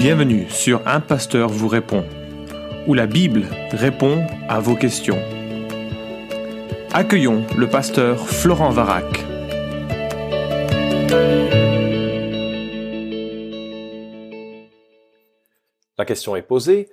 Bienvenue 0.00 0.48
sur 0.48 0.80
Un 0.88 1.00
Pasteur 1.00 1.50
vous 1.50 1.68
répond, 1.68 2.06
où 2.86 2.94
la 2.94 3.06
Bible 3.06 3.44
répond 3.70 4.26
à 4.48 4.58
vos 4.58 4.74
questions. 4.74 5.18
Accueillons 6.90 7.44
le 7.58 7.68
pasteur 7.68 8.26
Florent 8.26 8.70
Varac. 8.70 9.04
La 15.98 16.06
question 16.06 16.34
est 16.34 16.40
posée. 16.40 16.88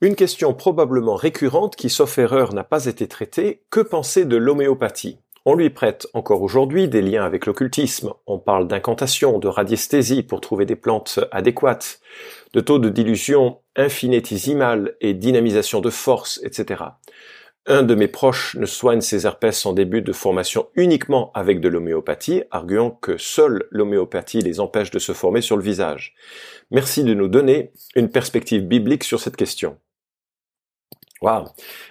Une 0.00 0.14
question 0.14 0.54
probablement 0.54 1.16
récurrente 1.16 1.74
qui, 1.74 1.90
sauf 1.90 2.16
erreur, 2.16 2.54
n'a 2.54 2.62
pas 2.62 2.86
été 2.86 3.08
traitée. 3.08 3.64
Que 3.70 3.80
penser 3.80 4.24
de 4.24 4.36
l'homéopathie? 4.36 5.18
On 5.44 5.54
lui 5.54 5.70
prête 5.70 6.06
encore 6.12 6.42
aujourd'hui 6.42 6.88
des 6.88 7.02
liens 7.02 7.24
avec 7.24 7.46
l'occultisme. 7.46 8.12
On 8.26 8.38
parle 8.38 8.68
d'incantation, 8.68 9.38
de 9.38 9.48
radiesthésie 9.48 10.22
pour 10.22 10.40
trouver 10.40 10.66
des 10.66 10.76
plantes 10.76 11.20
adéquates, 11.32 12.00
de 12.52 12.60
taux 12.60 12.78
de 12.78 12.88
dilution 12.88 13.58
infinitésimal 13.76 14.96
et 15.00 15.14
dynamisation 15.14 15.80
de 15.80 15.90
force, 15.90 16.40
etc. 16.44 16.84
Un 17.66 17.82
de 17.82 17.94
mes 17.94 18.08
proches 18.08 18.56
ne 18.56 18.66
soigne 18.66 19.00
ses 19.00 19.26
herpès 19.26 19.64
en 19.66 19.72
début 19.72 20.02
de 20.02 20.12
formation 20.12 20.68
uniquement 20.74 21.30
avec 21.34 21.60
de 21.60 21.68
l'homéopathie, 21.68 22.42
arguant 22.50 22.90
que 22.90 23.16
seule 23.18 23.66
l'homéopathie 23.70 24.40
les 24.40 24.60
empêche 24.60 24.90
de 24.90 24.98
se 24.98 25.12
former 25.12 25.40
sur 25.40 25.56
le 25.56 25.62
visage. 25.62 26.14
Merci 26.70 27.04
de 27.04 27.14
nous 27.14 27.28
donner 27.28 27.72
une 27.94 28.10
perspective 28.10 28.62
biblique 28.62 29.04
sur 29.04 29.20
cette 29.20 29.36
question. 29.36 29.76
Wow. 31.22 31.48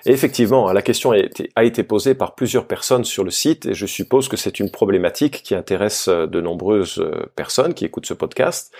Et 0.07 0.11
effectivement, 0.11 0.71
la 0.71 0.81
question 0.81 1.11
a 1.11 1.63
été, 1.63 1.83
posée 1.83 2.15
par 2.15 2.33
plusieurs 2.33 2.65
personnes 2.65 3.03
sur 3.03 3.23
le 3.23 3.29
site 3.29 3.67
et 3.67 3.75
je 3.75 3.85
suppose 3.85 4.27
que 4.27 4.37
c'est 4.37 4.59
une 4.59 4.71
problématique 4.71 5.43
qui 5.43 5.53
intéresse 5.53 6.07
euh, 6.07 6.25
de 6.25 6.41
nombreuses 6.41 6.97
euh, 6.99 7.31
personnes 7.35 7.75
qui 7.75 7.85
écoutent 7.85 8.07
ce 8.07 8.15
podcast. 8.15 8.73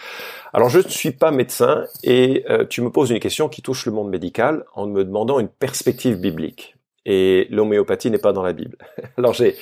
Alors 0.51 0.69
je 0.69 0.79
ne 0.79 0.87
suis 0.87 1.11
pas 1.11 1.29
médecin 1.29 1.85
et 2.03 2.45
euh, 2.49 2.65
tu 2.65 2.81
me 2.81 2.89
poses 2.89 3.11
une 3.11 3.19
question 3.19 3.47
qui 3.47 3.61
touche 3.61 3.85
le 3.85 3.91
monde 3.91 4.09
médical 4.09 4.65
en 4.73 4.87
me 4.87 5.03
demandant 5.03 5.39
une 5.39 5.49
perspective 5.49 6.19
biblique. 6.19 6.75
Et 7.05 7.47
l'homéopathie 7.51 8.09
n'est 8.09 8.17
pas 8.17 8.33
dans 8.33 8.43
la 8.43 8.53
Bible. 8.53 8.77
Alors 9.17 9.33
j'ai 9.33 9.55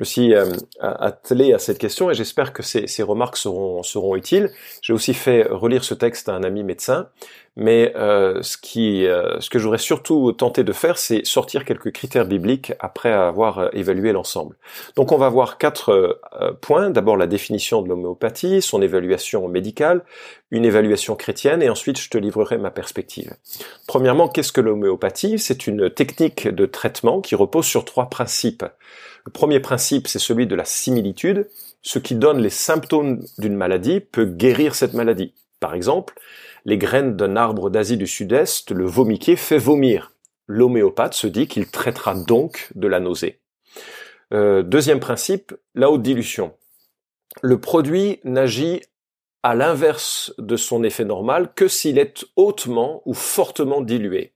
je 0.00 0.02
me 0.02 0.06
suis 0.06 0.34
euh, 0.34 0.46
attelé 0.80 1.52
à 1.52 1.58
cette 1.58 1.76
question 1.76 2.10
et 2.10 2.14
j'espère 2.14 2.54
que 2.54 2.62
ces, 2.62 3.02
remarques 3.02 3.36
seront, 3.36 4.16
utiles. 4.16 4.50
J'ai 4.80 4.94
aussi 4.94 5.12
fait 5.12 5.42
relire 5.42 5.84
ce 5.84 5.92
texte 5.92 6.30
à 6.30 6.34
un 6.34 6.42
ami 6.42 6.64
médecin, 6.64 7.08
mais 7.54 7.92
euh, 7.96 8.40
ce, 8.40 8.56
euh, 8.78 9.38
ce 9.40 9.50
que 9.50 9.58
j'aurais 9.58 9.76
surtout 9.76 10.32
tenté 10.32 10.64
de 10.64 10.72
faire, 10.72 10.96
c'est 10.96 11.26
sortir 11.26 11.66
quelques 11.66 11.92
critères 11.92 12.24
bibliques 12.24 12.72
après 12.80 13.12
avoir 13.12 13.68
évalué 13.74 14.12
l'ensemble. 14.12 14.56
Donc 14.96 15.12
on 15.12 15.18
va 15.18 15.28
voir 15.28 15.58
quatre 15.58 16.18
points. 16.62 16.88
D'abord 16.88 17.18
la 17.18 17.26
définition 17.26 17.82
de 17.82 17.88
l'homéopathie, 17.90 18.62
son 18.62 18.80
évaluation 18.80 19.48
médicale, 19.48 20.02
une 20.50 20.64
évaluation 20.64 21.14
chrétienne, 21.14 21.62
et 21.62 21.68
ensuite 21.68 22.00
je 22.00 22.08
te 22.08 22.16
livrerai 22.16 22.56
ma 22.56 22.70
perspective. 22.70 23.34
Premièrement, 23.86 24.28
qu'est-ce 24.28 24.52
que 24.52 24.62
l'homéopathie? 24.62 25.38
C'est 25.38 25.66
une 25.66 25.90
technique 25.90 26.48
de 26.48 26.64
traitement 26.64 27.20
qui 27.20 27.34
repose 27.34 27.66
sur 27.66 27.84
trois 27.84 28.08
principes. 28.08 28.64
Le 29.24 29.32
premier 29.32 29.60
principe, 29.60 30.08
c'est 30.08 30.18
celui 30.18 30.46
de 30.46 30.54
la 30.54 30.64
similitude. 30.64 31.48
Ce 31.82 31.98
qui 31.98 32.14
donne 32.14 32.40
les 32.40 32.50
symptômes 32.50 33.24
d'une 33.38 33.56
maladie 33.56 34.00
peut 34.00 34.26
guérir 34.26 34.74
cette 34.74 34.94
maladie. 34.94 35.34
Par 35.60 35.74
exemple, 35.74 36.14
les 36.64 36.78
graines 36.78 37.16
d'un 37.16 37.36
arbre 37.36 37.70
d'Asie 37.70 37.96
du 37.96 38.06
Sud-Est, 38.06 38.70
le 38.70 38.84
vomiquet 38.84 39.36
fait 39.36 39.58
vomir. 39.58 40.12
L'homéopathe 40.46 41.14
se 41.14 41.26
dit 41.26 41.46
qu'il 41.46 41.70
traitera 41.70 42.14
donc 42.14 42.70
de 42.74 42.88
la 42.88 43.00
nausée. 43.00 43.40
Euh, 44.32 44.62
deuxième 44.62 45.00
principe, 45.00 45.54
la 45.74 45.90
haute 45.90 46.02
dilution. 46.02 46.54
Le 47.42 47.60
produit 47.60 48.20
n'agit 48.24 48.82
à 49.42 49.54
l'inverse 49.54 50.34
de 50.38 50.56
son 50.56 50.82
effet 50.84 51.04
normal 51.04 51.52
que 51.54 51.68
s'il 51.68 51.98
est 51.98 52.26
hautement 52.36 53.02
ou 53.06 53.14
fortement 53.14 53.80
dilué. 53.80 54.34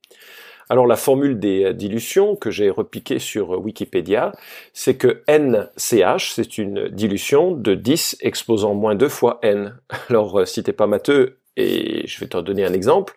Alors 0.69 0.87
la 0.87 0.97
formule 0.97 1.39
des 1.39 1.65
euh, 1.65 1.73
dilutions 1.73 2.37
que 2.37 2.51
j'ai 2.51 2.70
repiquée 2.70 3.19
sur 3.19 3.55
euh, 3.55 3.59
Wikipédia, 3.59 4.33
c'est 4.73 4.97
que 4.97 5.23
NCH, 5.29 6.33
c'est 6.33 6.58
une 6.58 6.89
dilution 6.89 7.52
de 7.52 7.75
10 7.75 8.19
exposant 8.20 8.74
moins 8.74 8.95
2 8.95 9.08
fois 9.08 9.39
N. 9.42 9.79
Alors 10.08 10.41
euh, 10.41 10.45
si 10.45 10.63
t'es 10.63 10.73
pas 10.73 10.86
matheux, 10.86 11.39
et 11.57 12.07
je 12.07 12.20
vais 12.20 12.27
te 12.27 12.39
donner 12.39 12.64
un 12.64 12.73
exemple, 12.73 13.14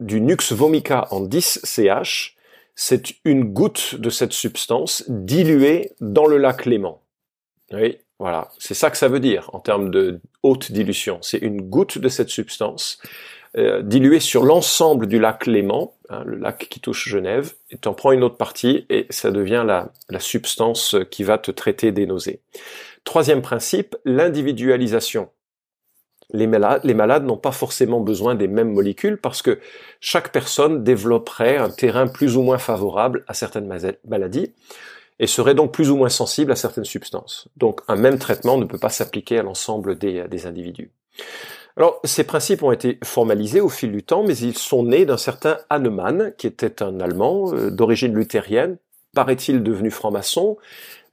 du 0.00 0.20
Nux 0.20 0.52
vomica 0.52 1.08
en 1.10 1.20
10 1.20 1.60
CH, 1.64 2.36
c'est 2.74 3.14
une 3.24 3.44
goutte 3.44 3.94
de 3.94 4.10
cette 4.10 4.32
substance 4.32 5.04
diluée 5.08 5.92
dans 6.00 6.26
le 6.26 6.36
lac 6.36 6.66
Léman. 6.66 7.00
Oui, 7.72 7.98
voilà, 8.18 8.50
c'est 8.58 8.74
ça 8.74 8.90
que 8.90 8.96
ça 8.96 9.08
veut 9.08 9.20
dire 9.20 9.50
en 9.52 9.60
termes 9.60 9.90
de 9.90 10.20
haute 10.42 10.70
dilution. 10.70 11.18
C'est 11.22 11.38
une 11.38 11.62
goutte 11.62 11.98
de 11.98 12.08
cette 12.08 12.28
substance 12.28 12.98
euh, 13.56 13.82
dilué 13.82 14.20
sur 14.20 14.44
l'ensemble 14.44 15.06
du 15.06 15.18
lac 15.18 15.46
Léman, 15.46 15.94
hein, 16.10 16.22
le 16.26 16.36
lac 16.36 16.68
qui 16.68 16.80
touche 16.80 17.08
Genève, 17.08 17.54
et 17.70 17.78
tu 17.78 17.88
en 17.88 17.94
prends 17.94 18.12
une 18.12 18.22
autre 18.22 18.36
partie 18.36 18.84
et 18.90 19.06
ça 19.10 19.30
devient 19.30 19.64
la, 19.66 19.90
substance 20.20 20.96
qui 21.10 21.24
va 21.24 21.38
te 21.38 21.50
traiter 21.50 21.92
des 21.92 22.06
nausées. 22.06 22.40
Troisième 23.04 23.42
principe, 23.42 23.96
l'individualisation. 24.04 25.30
Les 26.32 26.46
malades, 26.46 26.80
les 26.84 26.94
malades 26.94 27.24
n'ont 27.24 27.36
pas 27.36 27.52
forcément 27.52 28.00
besoin 28.00 28.34
des 28.34 28.48
mêmes 28.48 28.72
molécules 28.72 29.16
parce 29.16 29.42
que 29.42 29.60
chaque 30.00 30.32
personne 30.32 30.82
développerait 30.82 31.56
un 31.56 31.70
terrain 31.70 32.08
plus 32.08 32.36
ou 32.36 32.42
moins 32.42 32.58
favorable 32.58 33.24
à 33.28 33.34
certaines 33.34 33.72
maladies 34.04 34.52
et 35.18 35.26
serait 35.26 35.54
donc 35.54 35.72
plus 35.72 35.90
ou 35.90 35.96
moins 35.96 36.08
sensible 36.08 36.52
à 36.52 36.56
certaines 36.56 36.84
substances. 36.84 37.48
Donc 37.56 37.80
un 37.86 37.96
même 37.96 38.18
traitement 38.18 38.58
ne 38.58 38.64
peut 38.64 38.78
pas 38.78 38.88
s'appliquer 38.88 39.38
à 39.38 39.42
l'ensemble 39.44 39.96
des 39.96 40.46
individus. 40.46 40.90
Alors, 41.76 42.00
ces 42.04 42.24
principes 42.24 42.62
ont 42.62 42.72
été 42.72 42.98
formalisés 43.04 43.60
au 43.60 43.68
fil 43.68 43.92
du 43.92 44.02
temps, 44.02 44.24
mais 44.24 44.36
ils 44.38 44.56
sont 44.56 44.82
nés 44.82 45.04
d'un 45.04 45.18
certain 45.18 45.58
Hahnemann, 45.68 46.32
qui 46.38 46.46
était 46.46 46.82
un 46.82 47.00
Allemand 47.00 47.52
euh, 47.52 47.70
d'origine 47.70 48.14
luthérienne, 48.14 48.78
paraît-il 49.14 49.62
devenu 49.62 49.90
franc-maçon, 49.90 50.56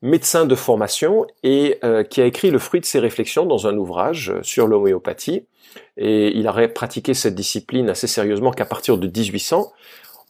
médecin 0.01 0.45
de 0.45 0.55
formation, 0.55 1.27
et 1.43 1.79
euh, 1.83 2.03
qui 2.03 2.21
a 2.21 2.25
écrit 2.25 2.49
le 2.49 2.59
fruit 2.59 2.79
de 2.79 2.85
ses 2.85 2.99
réflexions 2.99 3.45
dans 3.45 3.67
un 3.67 3.75
ouvrage 3.77 4.33
sur 4.41 4.67
l'homéopathie. 4.67 5.45
Et 5.97 6.37
il 6.37 6.47
aurait 6.47 6.69
pratiqué 6.69 7.13
cette 7.13 7.35
discipline 7.35 7.89
assez 7.89 8.07
sérieusement 8.07 8.51
qu'à 8.51 8.65
partir 8.65 8.97
de 8.97 9.07
1800. 9.07 9.71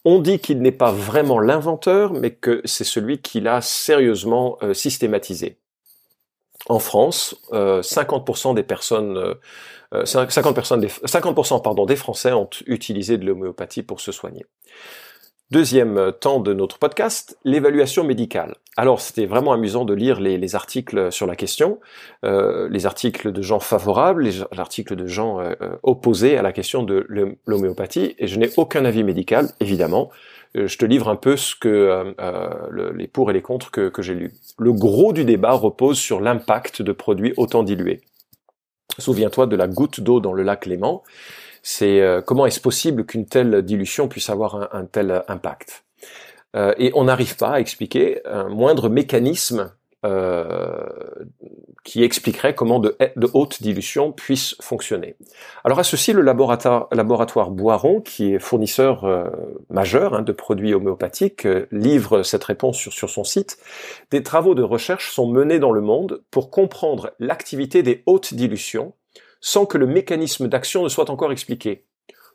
On 0.06 0.20
dit 0.20 0.40
qu'il 0.40 0.62
n'est 0.62 0.72
pas 0.72 0.92
vraiment 0.92 1.40
l'inventeur, 1.40 2.12
mais 2.12 2.32
que 2.32 2.62
c'est 2.66 2.84
celui 2.84 3.20
qui 3.20 3.40
l'a 3.40 3.62
sérieusement 3.62 4.58
euh, 4.64 4.74
systématisé. 4.74 5.58
En 6.70 6.80
France, 6.80 7.36
50% 7.52 8.56
des 8.56 8.64
personnes 8.64 9.36
50%, 9.94 10.50
euh, 10.50 10.54
personnes 10.54 10.82
des, 10.82 10.88
50% 10.88 11.62
pardon, 11.62 11.86
des 11.86 11.96
Français 11.96 12.34
ont 12.34 12.50
utilisé 12.66 13.18
de 13.18 13.26
l'homéopathie 13.26 13.84
pour 13.84 14.02
se 14.02 14.12
soigner. 14.12 14.46
Deuxième 15.52 15.98
euh, 15.98 16.12
temps 16.12 16.40
de 16.40 16.54
notre 16.54 16.80
podcast, 16.80 17.38
l'évaluation 17.44 18.04
médicale. 18.04 18.56
Alors 18.76 19.02
c'était 19.02 19.28
vraiment 19.28 19.54
amusant 19.54 19.86
de 19.86 19.94
lire 19.94 20.20
les, 20.20 20.56
articles 20.56 21.12
sur 21.12 21.28
la 21.28 21.36
question, 21.36 21.80
euh, 22.26 22.68
les 22.70 22.88
articles 22.88 23.32
de 23.32 23.42
gens 23.44 23.60
favorables, 23.60 24.24
les, 24.24 24.42
articles 24.58 24.96
de 24.96 25.06
gens 25.06 25.40
opposés 25.84 26.38
à 26.38 26.42
la 26.42 26.52
question 26.52 26.82
de 26.82 27.06
l'homéopathie, 27.46 28.16
et 28.18 28.26
je 28.26 28.40
n'ai 28.40 28.50
aucun 28.58 28.84
avis 28.86 29.04
médical, 29.04 29.50
évidemment. 29.60 30.10
Je 30.56 30.78
te 30.78 30.86
livre 30.86 31.10
un 31.10 31.16
peu 31.16 31.36
ce 31.36 31.56
que 31.56 32.14
les 32.96 33.08
pour 33.08 33.30
et 33.30 33.34
les 33.34 33.42
contre 33.42 33.72
que, 33.72 33.90
que 33.90 34.02
j'ai 34.02 34.14
lus. 34.14 34.34
Le 34.60 34.72
gros 34.72 35.14
du 35.14 35.26
débat 35.26 35.54
repose 35.54 35.98
sur 35.98 36.22
l'impact 36.22 36.82
de 36.82 36.92
produits 36.92 37.34
autant 37.38 37.64
dilués. 37.64 38.02
Souviens-toi 39.00 39.48
de 39.48 39.56
la 39.56 39.68
goutte 39.68 40.00
d'eau 40.02 40.20
dans 40.20 40.34
le 40.34 40.44
lac 40.44 40.66
Léman. 40.66 41.04
C'est 41.64 42.02
euh, 42.02 42.22
comment 42.22 42.46
est-ce 42.46 42.60
possible 42.60 43.06
qu'une 43.06 43.26
telle 43.26 43.62
dilution 43.64 44.08
puisse 44.08 44.30
avoir 44.30 44.76
un, 44.76 44.86
tel 44.86 45.24
impact? 45.28 45.86
Euh, 46.56 46.74
Et 46.78 46.92
on 46.94 47.06
n'arrive 47.06 47.38
pas 47.38 47.54
à 47.54 47.60
expliquer 47.60 48.22
un 48.28 48.50
moindre 48.50 48.90
mécanisme 48.90 49.72
euh, 50.06 50.86
qui 51.84 52.04
expliquerait 52.04 52.56
comment 52.56 52.80
de, 52.80 52.96
de, 53.16 53.30
haute 53.34 53.62
dilution 53.62 54.12
puisse 54.12 54.56
fonctionner. 54.62 55.16
Alors 55.64 55.80
à 55.80 55.84
ceci, 55.84 56.14
le 56.14 56.22
laboratoire, 56.22 57.52
Boiron, 57.52 58.00
qui 58.02 58.34
est 58.34 58.40
fournisseur 58.40 59.04
euh, 59.04 59.30
majeur 59.70 60.14
hein, 60.14 60.22
de 60.22 60.32
produits 60.32 60.74
homéopathiques, 60.74 61.46
euh, 61.46 61.68
livre 61.72 62.24
cette 62.24 62.44
réponse 62.46 62.78
sur 62.78 63.10
son 63.10 63.24
site. 63.24 63.58
Des 64.12 64.24
travaux 64.24 64.56
de 64.56 64.64
recherche 64.64 65.12
sont 65.12 65.28
menés 65.28 65.60
dans 65.60 65.72
le 65.72 65.82
monde 65.82 66.24
pour 66.32 66.52
comprendre 66.52 67.12
l'activité 67.20 67.84
des 67.84 68.04
hautes 68.06 68.34
dilutions 68.34 68.94
sans 69.42 69.66
que 69.66 69.78
le 69.78 69.88
mécanisme 69.88 70.48
d'action 70.48 70.84
ne 70.84 70.90
soit 70.90 71.10
encore 71.10 71.34
expliqué. 71.34 71.86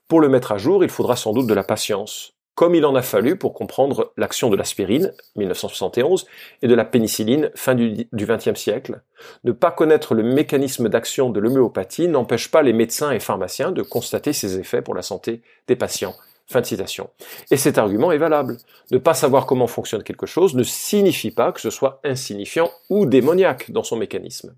Pour 0.09 0.21
le 0.21 0.29
mettre 0.29 0.53
à 0.53 0.59
jour, 0.59 0.85
il 0.85 0.91
faudra 0.91 1.17
sans 1.17 1.33
doute 1.33 1.47
de 1.47 1.55
la 1.55 1.65
patience 1.65 2.38
comme 2.59 2.75
il 2.75 2.85
en 2.85 2.97
a 2.97 3.03
fallu 3.03 3.37
pour 3.37 3.55
comprendre 3.55 4.13
l'action 4.17 4.51
de 4.51 4.57
l'aspirine, 4.57 5.13
1971, 5.37 6.27
et 6.61 6.67
de 6.67 6.75
la 6.75 6.85
pénicilline, 6.85 7.53
fin 7.55 7.77
du 7.77 8.09
XXe 8.13 8.59
siècle. 8.59 9.01
Ne 9.45 9.53
pas 9.53 9.71
connaître 9.71 10.13
le 10.13 10.25
mécanisme 10.25 10.89
d'action 10.89 11.31
de 11.31 11.39
l'homéopathie 11.39 12.09
n'empêche 12.09 12.51
pas 12.51 12.63
les 12.63 12.73
médecins 12.73 13.13
et 13.13 13.21
pharmaciens 13.21 13.71
de 13.71 13.83
constater 13.83 14.33
ses 14.33 14.59
effets 14.59 14.83
pour 14.83 14.97
la 14.97 15.03
santé 15.03 15.41
des 15.69 15.77
patients. 15.77 16.17
Fin 16.49 16.61
de 16.61 16.67
citation. 16.67 17.11
Et 17.53 17.57
cet 17.57 17.79
argument 17.79 18.11
est 18.11 18.19
valable. 18.19 18.57
Ne 18.91 18.99
pas 18.99 19.15
savoir 19.15 19.47
comment 19.47 19.69
fonctionne 19.69 20.03
quelque 20.03 20.27
chose 20.27 20.57
ne 20.57 20.65
signifie 20.65 21.31
pas 21.31 21.53
que 21.53 21.61
ce 21.61 21.71
soit 21.71 22.01
insignifiant 22.03 22.73
ou 22.91 23.07
démoniaque 23.07 23.71
dans 23.71 23.85
son 23.85 23.97
mécanisme. 23.97 24.57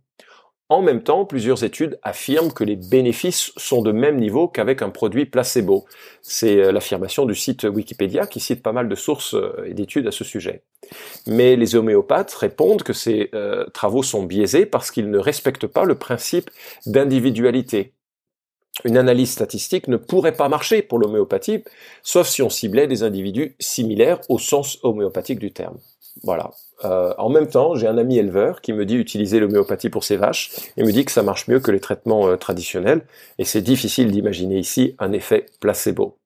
En 0.71 0.83
même 0.83 1.03
temps, 1.03 1.25
plusieurs 1.25 1.65
études 1.65 1.99
affirment 2.05 2.53
que 2.53 2.63
les 2.63 2.77
bénéfices 2.77 3.51
sont 3.57 3.83
de 3.83 3.91
même 3.91 4.19
niveau 4.19 4.47
qu'avec 4.47 4.83
un 4.83 4.91
produit 4.91 5.27
placebo. 5.27 5.85
C'est 6.23 6.63
euh, 6.63 6.71
l'affirmation 6.71 7.27
du 7.27 7.35
site 7.35 7.65
Wikipédia 7.65 8.25
qui 8.29 8.39
cite 8.39 8.63
pas 8.63 8.71
mal 8.71 8.89
de 8.89 8.95
sources 8.95 9.35
euh, 9.35 9.65
et 9.67 9.75
d'études 9.75 10.07
à 10.07 10.13
ce 10.13 10.23
sujet. 10.23 10.63
Mais 11.27 11.57
les 11.57 11.75
homéopathes 11.75 12.33
répondent 12.35 12.85
que 12.85 12.93
ces 12.93 13.31
euh, 13.35 13.67
travaux 13.75 14.05
sont 14.05 14.23
biaisés 14.23 14.65
parce 14.65 14.93
qu'ils 14.93 15.11
ne 15.11 15.19
respectent 15.19 15.67
pas 15.67 15.85
le 15.85 15.97
principe 15.97 16.51
d'individualité. 16.87 17.93
Une 18.85 18.97
analyse 18.97 19.33
statistique 19.33 19.89
ne 19.89 19.97
pourrait 19.97 20.37
pas 20.37 20.49
marcher 20.49 20.83
pour 20.83 21.01
l'homéopathie, 21.01 21.65
sauf 22.05 22.29
si 22.29 22.43
on 22.43 22.49
ciblait 22.49 22.87
des 22.87 23.03
individus 23.03 23.57
similaires 23.59 24.21
au 24.29 24.39
sens 24.39 24.79
homéopathique 24.85 25.41
du 25.41 25.53
terme. 25.53 25.79
Voilà. 26.23 26.51
Euh, 26.85 27.15
en 27.19 27.29
même 27.29 27.49
temps, 27.49 27.75
j'ai 27.75 27.87
un 27.87 27.99
ami 27.99 28.19
éleveur 28.19 28.61
qui 28.61 28.73
me 28.73 28.85
dit 28.85 28.97
utiliser 28.97 29.41
l'homéopathie 29.41 29.91
pour 29.91 30.05
ses 30.05 30.17
vaches 30.17 30.51
et 30.77 30.83
me 30.83 30.93
dit 30.93 31.05
que 31.05 31.13
ça 31.13 31.23
marche 31.23 31.49
mieux 31.49 31.61
que 31.61 31.71
les 31.71 31.81
traitements 31.81 32.29
euh, 32.29 32.37
traditionnels 32.37 33.03
et 33.39 33.45
c'est 33.45 33.63
difficile 33.63 34.11
d'imaginer 34.11 34.59
ici 34.59 34.95
un 34.99 35.13
effet 35.13 35.47
placebo. 35.61 36.17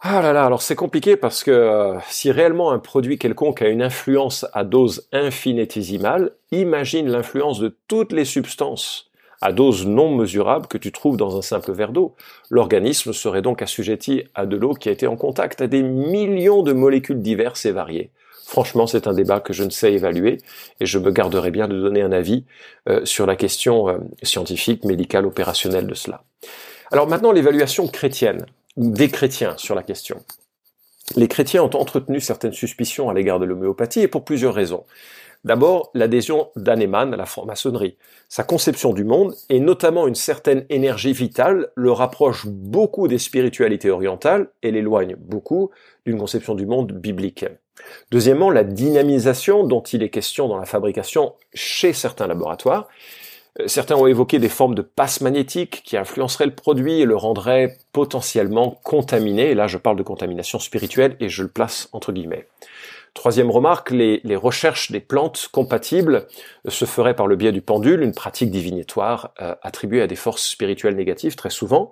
Ah 0.00 0.22
là 0.22 0.32
là, 0.32 0.46
alors 0.46 0.62
c'est 0.62 0.76
compliqué 0.76 1.16
parce 1.16 1.42
que 1.42 1.50
euh, 1.50 1.98
si 2.08 2.30
réellement 2.30 2.70
un 2.70 2.78
produit 2.78 3.18
quelconque 3.18 3.62
a 3.62 3.68
une 3.68 3.82
influence 3.82 4.46
à 4.52 4.62
dose 4.62 5.08
infinitésimale, 5.12 6.30
imagine 6.52 7.08
l'influence 7.08 7.58
de 7.58 7.76
toutes 7.88 8.12
les 8.12 8.24
substances 8.24 9.07
à 9.40 9.52
dose 9.52 9.86
non 9.86 10.14
mesurable 10.14 10.66
que 10.66 10.78
tu 10.78 10.92
trouves 10.92 11.16
dans 11.16 11.36
un 11.36 11.42
simple 11.42 11.72
verre 11.72 11.92
d'eau. 11.92 12.14
L'organisme 12.50 13.12
serait 13.12 13.42
donc 13.42 13.62
assujetti 13.62 14.24
à 14.34 14.46
de 14.46 14.56
l'eau 14.56 14.74
qui 14.74 14.88
a 14.88 14.92
été 14.92 15.06
en 15.06 15.16
contact 15.16 15.60
à 15.60 15.66
des 15.66 15.82
millions 15.82 16.62
de 16.62 16.72
molécules 16.72 17.22
diverses 17.22 17.66
et 17.66 17.72
variées. 17.72 18.10
Franchement, 18.46 18.86
c'est 18.86 19.06
un 19.06 19.12
débat 19.12 19.40
que 19.40 19.52
je 19.52 19.62
ne 19.62 19.70
sais 19.70 19.92
évaluer 19.92 20.38
et 20.80 20.86
je 20.86 20.98
me 20.98 21.10
garderai 21.10 21.50
bien 21.50 21.68
de 21.68 21.78
donner 21.78 22.00
un 22.00 22.12
avis 22.12 22.44
euh, 22.88 23.04
sur 23.04 23.26
la 23.26 23.36
question 23.36 23.88
euh, 23.88 23.98
scientifique, 24.22 24.84
médicale, 24.84 25.26
opérationnelle 25.26 25.86
de 25.86 25.94
cela. 25.94 26.22
Alors 26.90 27.06
maintenant, 27.06 27.30
l'évaluation 27.30 27.86
chrétienne, 27.86 28.46
ou 28.76 28.90
des 28.90 29.10
chrétiens 29.10 29.54
sur 29.58 29.74
la 29.74 29.82
question. 29.82 30.24
Les 31.16 31.28
chrétiens 31.28 31.62
ont 31.62 31.76
entretenu 31.76 32.20
certaines 32.20 32.52
suspicions 32.52 33.10
à 33.10 33.14
l'égard 33.14 33.38
de 33.38 33.44
l'homéopathie 33.44 34.00
et 34.00 34.08
pour 34.08 34.24
plusieurs 34.24 34.54
raisons. 34.54 34.84
D'abord, 35.44 35.90
l'adhésion 35.94 36.50
d'Hahnemann 36.56 37.14
à 37.14 37.16
la 37.16 37.24
franc-maçonnerie. 37.24 37.96
Sa 38.28 38.42
conception 38.42 38.92
du 38.92 39.04
monde, 39.04 39.34
et 39.48 39.60
notamment 39.60 40.08
une 40.08 40.16
certaine 40.16 40.66
énergie 40.68 41.12
vitale, 41.12 41.70
le 41.76 41.92
rapproche 41.92 42.46
beaucoup 42.46 43.06
des 43.06 43.18
spiritualités 43.18 43.90
orientales 43.90 44.48
et 44.62 44.72
l'éloigne 44.72 45.16
beaucoup 45.16 45.70
d'une 46.04 46.18
conception 46.18 46.54
du 46.54 46.66
monde 46.66 46.92
biblique. 46.92 47.44
Deuxièmement, 48.10 48.50
la 48.50 48.64
dynamisation 48.64 49.64
dont 49.64 49.82
il 49.82 50.02
est 50.02 50.10
question 50.10 50.48
dans 50.48 50.58
la 50.58 50.66
fabrication 50.66 51.34
chez 51.54 51.92
certains 51.92 52.26
laboratoires. 52.26 52.88
Euh, 53.60 53.68
certains 53.68 53.96
ont 53.96 54.06
évoqué 54.06 54.38
des 54.38 54.48
formes 54.48 54.74
de 54.74 54.82
passe 54.82 55.20
magnétique 55.20 55.82
qui 55.84 55.96
influenceraient 55.96 56.46
le 56.46 56.54
produit 56.54 57.00
et 57.00 57.04
le 57.04 57.16
rendraient 57.16 57.78
potentiellement 57.92 58.80
contaminé. 58.82 59.50
Et 59.50 59.54
là, 59.54 59.66
je 59.66 59.78
parle 59.78 59.96
de 59.96 60.02
contamination 60.02 60.58
spirituelle 60.58 61.16
et 61.20 61.28
je 61.28 61.42
le 61.42 61.48
place 61.48 61.88
entre 61.92 62.12
guillemets. 62.12 62.46
Troisième 63.14 63.50
remarque, 63.50 63.90
les, 63.90 64.20
recherches 64.36 64.90
des 64.90 65.00
plantes 65.00 65.48
compatibles 65.50 66.26
se 66.66 66.84
feraient 66.84 67.16
par 67.16 67.26
le 67.26 67.36
biais 67.36 67.52
du 67.52 67.62
pendule, 67.62 68.02
une 68.02 68.14
pratique 68.14 68.50
divinatoire 68.50 69.32
euh, 69.40 69.54
attribuée 69.62 70.02
à 70.02 70.06
des 70.06 70.16
forces 70.16 70.46
spirituelles 70.46 70.96
négatives 70.96 71.36
très 71.36 71.50
souvent. 71.50 71.90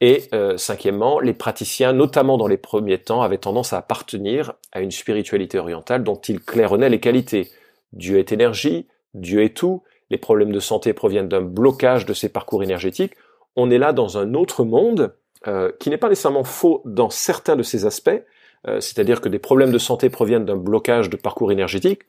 Et 0.00 0.28
euh, 0.32 0.56
cinquièmement, 0.56 1.18
les 1.20 1.34
praticiens, 1.34 1.92
notamment 1.92 2.36
dans 2.36 2.46
les 2.46 2.56
premiers 2.56 2.98
temps, 2.98 3.22
avaient 3.22 3.38
tendance 3.38 3.72
à 3.72 3.78
appartenir 3.78 4.54
à 4.72 4.80
une 4.80 4.92
spiritualité 4.92 5.58
orientale 5.58 6.04
dont 6.04 6.16
ils 6.16 6.40
claironnaient 6.40 6.90
les 6.90 7.00
qualités. 7.00 7.50
Dieu 7.92 8.18
est 8.18 8.32
énergie, 8.32 8.86
Dieu 9.14 9.42
est 9.42 9.56
tout, 9.56 9.82
les 10.10 10.18
problèmes 10.18 10.52
de 10.52 10.60
santé 10.60 10.92
proviennent 10.92 11.28
d'un 11.28 11.42
blocage 11.42 12.06
de 12.06 12.14
ces 12.14 12.28
parcours 12.28 12.62
énergétiques. 12.62 13.14
On 13.56 13.70
est 13.70 13.78
là 13.78 13.92
dans 13.92 14.18
un 14.18 14.34
autre 14.34 14.64
monde 14.64 15.14
euh, 15.46 15.72
qui 15.80 15.90
n'est 15.90 15.98
pas 15.98 16.08
nécessairement 16.08 16.44
faux 16.44 16.82
dans 16.84 17.10
certains 17.10 17.56
de 17.56 17.62
ces 17.62 17.84
aspects, 17.84 18.22
euh, 18.66 18.80
c'est-à-dire 18.80 19.20
que 19.20 19.28
des 19.28 19.38
problèmes 19.38 19.70
de 19.70 19.78
santé 19.78 20.10
proviennent 20.10 20.44
d'un 20.44 20.56
blocage 20.56 21.10
de 21.10 21.16
parcours 21.16 21.52
énergétique, 21.52 22.02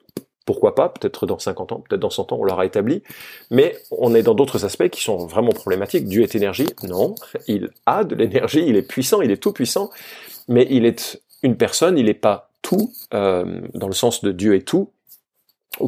pourquoi 0.46 0.74
pas, 0.74 0.90
peut-être 0.90 1.28
dans 1.28 1.38
50 1.38 1.72
ans, 1.74 1.84
peut-être 1.88 2.02
dans 2.02 2.10
100 2.10 2.32
ans, 2.32 2.38
on 2.40 2.44
l'aura 2.44 2.66
établi, 2.66 3.04
mais 3.52 3.78
on 3.92 4.16
est 4.16 4.24
dans 4.24 4.34
d'autres 4.34 4.66
aspects 4.66 4.90
qui 4.90 5.04
sont 5.04 5.28
vraiment 5.28 5.52
problématiques. 5.52 6.06
Dieu 6.06 6.24
est 6.24 6.34
énergie, 6.34 6.68
non, 6.88 7.14
il 7.48 7.70
a 7.86 8.04
de 8.04 8.16
l'énergie, 8.16 8.64
il 8.66 8.76
est 8.76 8.82
puissant, 8.82 9.22
il 9.22 9.30
est 9.30 9.38
tout 9.38 9.54
puissant, 9.54 9.92
mais 10.48 10.66
il 10.72 10.86
est 10.86 11.22
une 11.44 11.56
personne, 11.56 12.00
il 12.00 12.06
n'est 12.06 12.16
pas 12.16 12.50
tout, 12.64 12.92
euh, 13.14 13.62
dans 13.76 13.88
le 13.88 13.94
sens 13.94 14.24
de 14.24 14.32
Dieu 14.32 14.56
est 14.56 14.68
tout, 14.68 14.90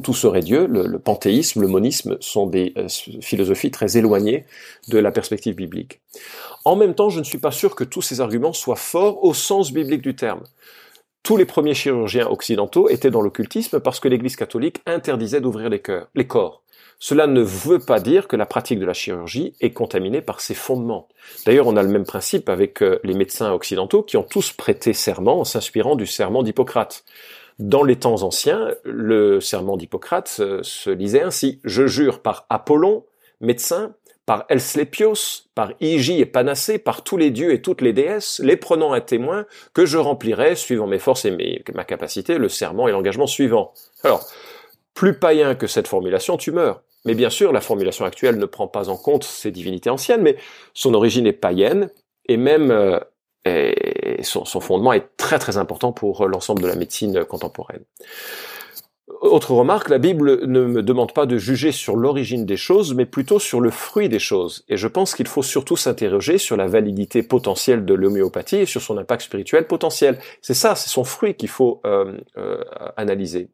tout 0.03 0.13
serait 0.13 0.41
Dieu, 0.41 0.67
le, 0.67 0.99
panthéisme, 0.99 1.61
le 1.61 1.67
monisme 1.67 2.17
sont 2.19 2.45
des 2.45 2.73
euh, 2.77 2.87
philosophies 3.21 3.71
très 3.71 3.97
éloignées 3.97 4.45
de 4.87 4.99
la 4.99 5.11
perspective 5.11 5.55
biblique. 5.55 6.01
En 6.65 6.75
même 6.75 6.93
temps, 6.93 7.09
je 7.09 7.19
ne 7.19 7.25
suis 7.25 7.39
pas 7.39 7.51
sûr 7.51 7.75
que 7.75 7.83
tous 7.83 8.01
ces 8.01 8.21
arguments 8.21 8.53
soient 8.53 8.75
forts 8.75 9.23
au 9.23 9.33
sens 9.33 9.71
biblique 9.71 10.01
du 10.01 10.15
terme. 10.15 10.43
Tous 11.23 11.37
les 11.37 11.45
premiers 11.45 11.73
chirurgiens 11.73 12.27
occidentaux 12.27 12.89
étaient 12.89 13.11
dans 13.11 13.21
l'occultisme 13.21 13.79
parce 13.79 13.99
que 13.99 14.07
l'Église 14.07 14.35
catholique 14.35 14.81
interdisait 14.85 15.41
d'ouvrir 15.41 15.69
les, 15.69 15.81
les 16.15 16.27
corps. 16.27 16.63
Cela 17.03 17.25
ne 17.25 17.41
veut 17.41 17.79
pas 17.79 17.99
dire 17.99 18.27
que 18.27 18.35
la 18.35 18.45
pratique 18.45 18.79
de 18.79 18.85
la 18.85 18.93
chirurgie 18.93 19.55
est 19.59 19.71
contaminée 19.71 20.21
par 20.21 20.39
ses 20.39 20.53
fondements. 20.53 21.07
D'ailleurs, 21.47 21.65
on 21.65 21.75
a 21.75 21.81
le 21.81 21.89
même 21.89 22.05
principe 22.05 22.47
avec 22.47 22.83
euh, 22.83 22.99
les 23.03 23.15
médecins 23.15 23.51
occidentaux 23.51 24.03
qui 24.03 24.17
ont 24.17 24.23
tous 24.23 24.51
prêté 24.51 24.93
serment 24.93 25.39
en 25.39 25.43
s'inspirant 25.43 25.95
du 25.95 26.05
serment 26.05 26.43
d'Hippocrate. 26.43 27.03
Dans 27.61 27.83
les 27.83 27.95
temps 27.95 28.23
anciens, 28.23 28.73
le 28.83 29.39
serment 29.39 29.77
d'Hippocrate 29.77 30.37
euh, 30.39 30.61
se 30.63 30.89
lisait 30.89 31.21
ainsi 31.21 31.59
Je 31.63 31.85
jure 31.85 32.23
par 32.23 32.47
Apollon, 32.49 33.05
médecin, 33.39 33.93
par 34.25 34.45
Elslépios, 34.49 35.43
par 35.53 35.73
Igi 35.79 36.19
et 36.19 36.25
Panacée, 36.25 36.79
par 36.79 37.03
tous 37.03 37.17
les 37.17 37.29
dieux 37.29 37.53
et 37.53 37.61
toutes 37.61 37.81
les 37.81 37.93
déesses, 37.93 38.41
les 38.43 38.57
prenant 38.57 38.93
à 38.93 38.99
témoin, 38.99 39.45
que 39.75 39.85
je 39.85 39.99
remplirai, 39.99 40.55
suivant 40.55 40.87
mes 40.87 40.97
forces 40.97 41.25
et 41.25 41.63
ma 41.75 41.83
capacité, 41.83 42.39
le 42.39 42.49
serment 42.49 42.87
et 42.87 42.91
l'engagement 42.91 43.27
suivant. 43.27 43.75
Alors, 44.03 44.27
plus 44.95 45.19
païen 45.19 45.53
que 45.53 45.67
cette 45.67 45.87
formulation, 45.87 46.37
tu 46.37 46.51
meurs. 46.51 46.81
Mais 47.05 47.13
bien 47.13 47.29
sûr, 47.29 47.53
la 47.53 47.61
formulation 47.61 48.05
actuelle 48.05 48.39
ne 48.39 48.45
prend 48.47 48.67
pas 48.67 48.89
en 48.89 48.97
compte 48.97 49.23
ces 49.23 49.51
divinités 49.51 49.91
anciennes, 49.91 50.23
mais 50.23 50.35
son 50.73 50.95
origine 50.95 51.27
est 51.27 51.31
païenne, 51.31 51.91
et 52.27 52.37
même 52.37 52.71
euh, 52.71 52.99
son, 53.45 54.45
son, 54.45 54.59
fondement 54.59 54.93
est 54.93 55.17
très 55.17 55.39
très 55.39 55.57
important 55.57 55.91
pour 55.91 56.27
l'ensemble 56.27 56.61
de 56.61 56.67
la 56.67 56.75
médecine 56.75 57.25
contemporaine. 57.25 57.83
Autre 59.21 59.51
remarque, 59.53 59.89
la 59.89 59.99
Bible 59.99 60.47
ne 60.47 60.65
me 60.65 60.81
demande 60.81 61.13
pas 61.13 61.27
de 61.27 61.37
juger 61.37 61.71
sur 61.71 61.95
l'origine 61.95 62.43
des 62.45 62.57
choses, 62.57 62.95
mais 62.95 63.05
plutôt 63.05 63.37
sur 63.37 63.61
le 63.61 63.69
fruit 63.69 64.09
des 64.09 64.19
choses. 64.19 64.63
Et 64.67 64.77
je 64.77 64.87
pense 64.87 65.13
qu'il 65.13 65.27
faut 65.27 65.43
surtout 65.43 65.77
s'interroger 65.77 66.39
sur 66.39 66.57
la 66.57 66.65
validité 66.65 67.21
potentielle 67.21 67.85
de 67.85 67.93
l'homéopathie 67.93 68.57
et 68.57 68.65
sur 68.65 68.81
son 68.81 68.97
impact 68.97 69.21
spirituel 69.21 69.67
potentiel. 69.67 70.17
C'est 70.41 70.55
ça, 70.55 70.73
c'est 70.73 70.89
son 70.89 71.03
fruit 71.03 71.35
qu'il 71.35 71.49
faut 71.49 71.81
euh, 71.85 72.17
euh, 72.37 72.63
analyser. 72.97 73.49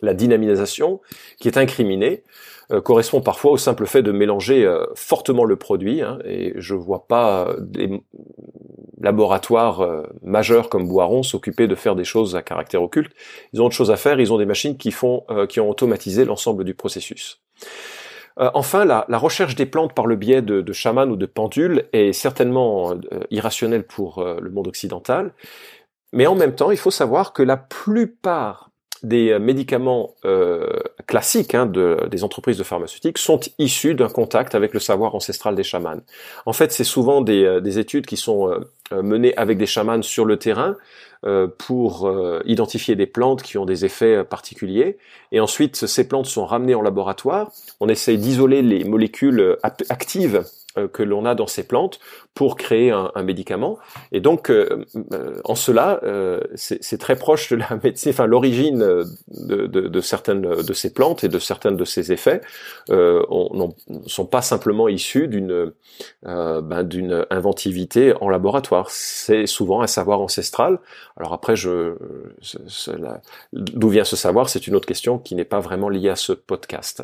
La 0.00 0.14
dynamisation, 0.14 1.00
qui 1.38 1.48
est 1.48 1.58
incriminée, 1.58 2.22
euh, 2.70 2.80
correspond 2.80 3.20
parfois 3.20 3.52
au 3.52 3.56
simple 3.56 3.86
fait 3.86 4.02
de 4.02 4.12
mélanger 4.12 4.70
fortement 4.94 5.44
le 5.44 5.56
produit, 5.56 6.02
hein, 6.02 6.18
et 6.24 6.54
je 6.56 6.74
vois 6.74 7.06
pas 7.06 7.54
des 7.60 8.00
laboratoires 9.00 9.80
euh, 9.80 10.02
majeurs 10.22 10.68
comme 10.68 10.88
Boiron 10.88 11.22
s'occuper 11.22 11.66
de 11.66 11.74
faire 11.74 11.96
des 11.96 12.04
choses 12.04 12.36
à 12.36 12.42
caractère 12.42 12.82
occulte. 12.82 13.12
Ils 13.52 13.62
ont 13.62 13.66
autre 13.66 13.74
chose 13.74 13.90
à 13.90 13.96
faire, 13.96 14.20
ils 14.20 14.32
ont 14.32 14.38
des 14.38 14.46
machines 14.46 14.76
qui 14.76 14.90
font, 14.90 15.24
euh, 15.30 15.46
qui 15.46 15.60
ont 15.60 15.68
automatisé 15.68 16.24
l'ensemble 16.24 16.64
du 16.64 16.74
processus. 16.74 17.40
Euh, 18.38 18.50
enfin, 18.54 18.84
la, 18.84 19.04
recherche 19.18 19.54
des 19.54 19.66
plantes 19.66 19.94
par 19.94 20.06
le 20.06 20.16
biais 20.16 20.42
de, 20.42 20.60
de 20.60 20.72
chamans 20.72 21.06
ou 21.06 21.16
de 21.16 21.26
pendules 21.26 21.88
est 21.92 22.12
certainement 22.12 22.94
irrationnelle 23.30 23.84
pour 23.84 24.24
le 24.24 24.50
monde 24.50 24.68
occidental, 24.68 25.32
mais 26.12 26.26
en 26.26 26.36
même 26.36 26.54
temps, 26.54 26.70
il 26.70 26.76
faut 26.76 26.90
savoir 26.90 27.32
que 27.32 27.42
la 27.42 27.56
plupart 27.56 28.67
des 29.02 29.30
euh, 29.30 29.38
médicaments 29.38 30.14
euh, 30.24 30.68
classiques 31.06 31.54
hein, 31.54 31.66
de, 31.66 32.06
des 32.10 32.22
entreprises 32.24 32.58
de 32.58 32.64
pharmaceutiques 32.64 33.18
sont 33.18 33.40
issus 33.58 33.94
d'un 33.94 34.08
contact 34.08 34.54
avec 34.54 34.74
le 34.74 34.80
savoir 34.80 35.14
ancestral 35.14 35.54
des 35.54 35.62
chamans. 35.62 36.02
En 36.46 36.52
fait, 36.52 36.70
c'est 36.72 36.84
souvent 36.84 37.20
des, 37.20 37.44
euh, 37.44 37.60
des, 37.60 37.78
études 37.78 38.06
qui 38.06 38.16
sont 38.16 38.48
euh, 38.48 39.02
menées 39.02 39.34
avec 39.36 39.58
des 39.58 39.66
chamans 39.66 40.02
sur 40.02 40.24
le 40.24 40.38
terrain 40.38 40.76
euh, 41.24 41.48
pour 41.58 42.10
identifier 42.44 42.94
des 42.94 43.06
plantes 43.06 43.42
qui 43.42 43.58
ont 43.58 43.64
des 43.64 43.84
effets 43.84 44.22
particuliers. 44.22 44.98
Et 45.32 45.40
ensuite, 45.40 45.86
ces 45.86 46.06
plantes 46.06 46.26
sont 46.26 46.46
ramenées 46.46 46.74
en 46.74 46.82
laboratoire. 46.82 47.50
On 47.80 47.88
essaye 47.88 48.18
d'isoler 48.18 48.62
les 48.62 48.84
molécules 48.84 49.56
actives 49.88 50.44
que 50.92 51.02
l'on 51.02 51.24
a 51.24 51.34
dans 51.34 51.48
ces 51.48 51.66
plantes 51.66 51.98
pour 52.38 52.54
créer 52.54 52.92
un, 52.92 53.10
médicament. 53.24 53.80
Et 54.12 54.20
donc, 54.20 54.48
euh, 54.48 54.84
euh, 55.12 55.40
en 55.42 55.56
cela, 55.56 56.00
c'est 56.54 56.98
très 56.98 57.16
proche 57.16 57.50
de 57.50 57.56
la 57.56 57.80
médecine, 57.82 58.10
enfin 58.10 58.26
l'origine 58.26 58.78
de, 58.78 59.66
de, 59.66 59.88
de, 59.88 60.00
certaines 60.00 60.42
de 60.42 60.72
ces 60.72 60.92
plantes 60.92 61.24
et 61.24 61.28
de 61.28 61.40
certains 61.40 61.72
de 61.72 61.84
ces 61.84 62.12
effets 62.12 62.40
ne 62.90 63.24
sont 64.06 64.24
pas 64.24 64.40
simplement 64.40 64.86
issus 64.86 65.26
d'une 65.26 65.72
ben, 66.22 66.84
d'une 66.84 67.26
inventivité 67.30 68.14
en 68.20 68.28
laboratoire. 68.28 68.88
C'est 68.90 69.46
souvent 69.46 69.82
un 69.82 69.88
savoir 69.88 70.20
ancestral. 70.20 70.78
Alors 71.16 71.32
après, 71.32 71.56
je, 71.56 71.96
d'où 73.52 73.88
vient 73.88 74.04
ce 74.04 74.14
savoir, 74.14 74.48
c'est 74.48 74.68
une 74.68 74.76
autre 74.76 74.86
question 74.86 75.18
qui 75.18 75.34
n'est 75.34 75.44
pas 75.44 75.58
vraiment 75.58 75.88
liée 75.88 76.10
à 76.10 76.16
ce 76.16 76.32
podcast. 76.32 77.02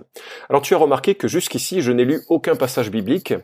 Alors 0.49 0.63
tu 0.63 0.75
as 0.75 0.79
remarqué 0.79 1.17
que 1.17 1.27
jusqu'ici, 1.27 1.81
je 1.81 1.91
n'ai 1.91 2.05
lu 2.05 2.21
aucun 2.29 2.55
passage 2.55 2.93
biblique 2.93 3.35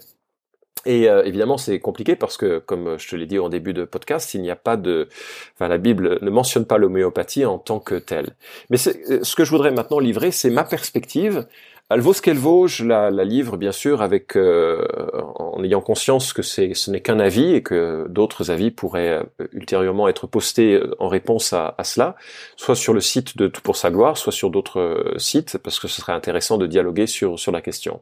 et 0.87 1.08
euh, 1.08 1.25
évidemment, 1.25 1.58
c'est 1.58 1.78
compliqué 1.78 2.16
parce 2.16 2.37
que, 2.37 2.58
comme 2.58 2.99
je 2.99 3.08
te 3.08 3.16
l'ai 3.16 3.26
dit 3.26 3.38
en 3.38 3.49
début 3.49 3.72
de 3.72 3.84
podcast, 3.84 4.34
il 4.34 4.42
n'y 4.42 4.50
a 4.50 4.56
pas 4.56 4.76
de, 4.76 5.08
enfin, 5.54 5.68
la 5.68 5.78
Bible 5.78 6.18
ne 6.22 6.30
mentionne 6.30 6.64
pas 6.64 6.78
l'homéopathie 6.78 7.44
en 7.44 7.58
tant 7.58 7.80
que 7.80 7.94
telle. 7.96 8.34
Mais 8.70 8.76
ce 8.76 9.34
que 9.34 9.44
je 9.44 9.50
voudrais 9.50 9.72
maintenant 9.72 9.99
livrer, 9.99 10.30
c'est 10.30 10.50
ma 10.50 10.64
perspective 10.64 11.46
elle 11.90 12.00
vaut 12.00 12.12
ce 12.12 12.23
qu'elle 12.23 12.38
vaut, 12.38 12.68
je 12.68 12.85
la, 12.85 13.11
livre 13.25 13.56
bien 13.56 13.73
sûr 13.73 14.00
avec 14.00 14.37
euh, 14.37 14.87
en 15.35 15.62
ayant 15.64 15.80
conscience 15.80 16.32
que 16.32 16.40
c'est 16.40 16.73
ce 16.75 16.90
n'est 16.90 17.00
qu'un 17.00 17.18
avis 17.18 17.52
et 17.52 17.62
que 17.64 18.06
d'autres 18.09 18.52
avis 18.52 18.70
pourraient 18.70 19.25
euh, 19.40 19.49
ultérieurement 19.52 20.06
être 20.06 20.28
postés 20.28 20.75
euh, 20.75 20.94
en 21.00 21.09
réponse 21.09 21.52
à, 21.52 21.75
cela, 21.82 22.14
soit 22.56 22.76
sur 22.76 22.94
le 22.94 23.00
site 23.00 23.37
de 23.37 23.49
Tout 23.49 23.61
pour 23.61 23.76
sa 23.76 23.90
gloire, 23.90 24.16
soit 24.16 24.32
sur 24.32 24.50
d'autres 24.50 25.14
sites, 25.16 25.59
parce 25.59 25.80
que 25.80 25.88
ce 25.88 26.00
serait 26.00 26.12
intéressant 26.12 26.59
de 26.59 26.66
dialoguer 26.68 27.09
sur 27.09 27.38
sur 27.38 27.50
la 27.50 27.61
question. 27.61 28.00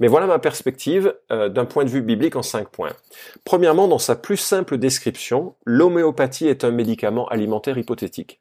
Mais 0.00 0.08
voilà 0.08 0.26
ma 0.26 0.38
perspective 0.38 1.14
d'un 1.30 1.64
point 1.66 1.84
de 1.84 1.90
vue 1.90 2.02
biblique 2.02 2.36
en 2.36 2.42
cinq 2.42 2.68
points. 2.68 2.92
Premièrement, 3.44 3.88
dans 3.88 3.98
sa 3.98 4.16
plus 4.16 4.36
simple 4.38 4.78
description, 4.78 5.54
l'homéopathie 5.66 6.48
est 6.48 6.64
un 6.64 6.70
médicament 6.70 7.26
alimentaire 7.28 7.76
hypothétique. 7.76 8.40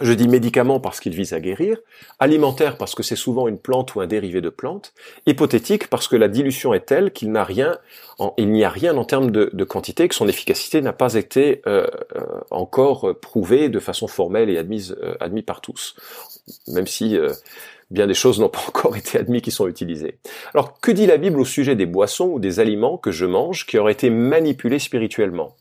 Je 0.00 0.14
dis 0.14 0.26
médicament 0.26 0.80
parce 0.80 1.00
qu'il 1.00 1.14
vise 1.14 1.34
à 1.34 1.40
guérir, 1.40 1.76
alimentaire 2.18 2.78
parce 2.78 2.94
que 2.94 3.02
c'est 3.02 3.14
souvent 3.14 3.46
une 3.46 3.58
plante 3.58 3.94
ou 3.94 4.00
un 4.00 4.06
dérivé 4.06 4.40
de 4.40 4.48
plante, 4.48 4.94
hypothétique 5.26 5.88
parce 5.88 6.08
que 6.08 6.16
la 6.16 6.28
dilution 6.28 6.72
est 6.72 6.86
telle 6.86 7.12
qu'il 7.12 7.30
n'a 7.30 7.44
rien, 7.44 7.76
il 8.38 8.50
n'y 8.50 8.64
a 8.64 8.70
rien 8.70 8.96
en 8.96 9.04
termes 9.04 9.30
de, 9.30 9.64
quantité, 9.64 10.08
que 10.08 10.14
son 10.14 10.28
efficacité 10.28 10.80
n'a 10.80 10.94
pas 10.94 11.14
été 11.14 11.60
euh, 11.66 11.86
euh, 12.16 12.24
encore 12.50 13.14
prouvée 13.20 13.68
de 13.68 13.78
façon 13.80 14.06
formelle 14.06 14.48
et 14.48 14.56
admise, 14.56 14.96
euh, 15.02 15.42
par 15.42 15.60
tous, 15.60 15.94
même 16.68 16.86
si 16.86 17.18
bien 17.90 18.06
des 18.06 18.14
choses 18.14 18.40
n'ont 18.40 18.48
pas 18.48 18.64
encore 18.68 18.96
été 18.96 19.18
admises 19.18 19.42
qui 19.42 19.50
sont 19.50 19.68
utilisées. 19.68 20.18
Alors 20.54 20.80
que 20.80 20.90
dit 20.90 21.06
la 21.06 21.18
Bible 21.18 21.38
au 21.38 21.44
sujet 21.44 21.76
des 21.76 21.86
boissons 21.86 22.28
ou 22.28 22.40
des 22.40 22.60
aliments 22.60 22.96
que 22.96 23.10
je 23.10 23.26
mange 23.26 23.66
qui 23.66 23.76
auraient 23.76 23.92
été 23.92 24.08
manipulés 24.08 24.78
spirituellement? 24.78 25.54